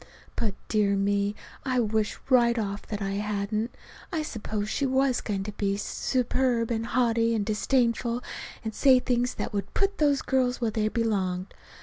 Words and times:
But, 0.35 0.55
dear 0.67 0.95
me, 0.95 1.35
I 1.63 1.79
wished 1.79 2.17
right 2.31 2.57
off 2.57 2.87
that 2.87 3.03
I 3.03 3.11
hadn't. 3.21 3.75
I 4.11 4.23
supposed 4.23 4.71
she 4.71 4.87
was 4.87 5.21
going 5.21 5.43
to 5.43 5.51
be 5.51 5.77
superb 5.77 6.71
and 6.71 6.87
haughty 6.87 7.35
and 7.35 7.45
disdainful, 7.45 8.23
and 8.63 8.73
say 8.73 8.97
things 8.99 9.35
that 9.35 9.53
would 9.53 9.75
put 9.75 9.99
those 9.99 10.23
girls 10.23 10.59
where 10.59 10.71
they 10.71 10.87
belonged. 10.87 11.53